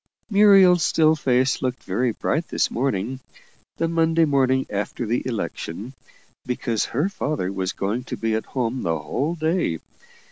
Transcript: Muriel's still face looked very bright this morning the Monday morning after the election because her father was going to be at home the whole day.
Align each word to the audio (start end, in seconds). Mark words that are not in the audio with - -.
Muriel's 0.31 0.81
still 0.83 1.15
face 1.15 1.61
looked 1.61 1.83
very 1.83 2.11
bright 2.11 2.47
this 2.47 2.71
morning 2.71 3.19
the 3.77 3.87
Monday 3.87 4.25
morning 4.25 4.65
after 4.67 5.05
the 5.05 5.21
election 5.27 5.93
because 6.43 6.85
her 6.85 7.07
father 7.07 7.51
was 7.53 7.71
going 7.73 8.03
to 8.05 8.17
be 8.17 8.33
at 8.33 8.47
home 8.57 8.81
the 8.81 8.97
whole 8.97 9.35
day. 9.35 9.77